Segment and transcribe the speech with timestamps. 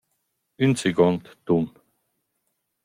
[0.63, 1.65] Ün seguond tun.